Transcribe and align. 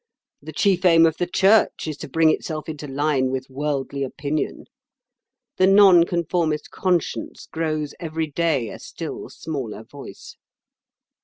The 0.41 0.51
chief 0.51 0.83
aim 0.83 1.05
of 1.05 1.17
the 1.17 1.27
Church 1.27 1.85
is 1.87 1.95
to 1.97 2.09
bring 2.09 2.31
itself 2.31 2.67
into 2.67 2.87
line 2.87 3.29
with 3.29 3.45
worldly 3.51 4.03
opinion. 4.03 4.63
The 5.57 5.67
Nonconformist 5.67 6.71
Conscience 6.71 7.45
grows 7.53 7.93
every 7.99 8.25
day 8.31 8.69
a 8.69 8.79
still 8.79 9.29
smaller 9.29 9.83
voice." 9.83 10.37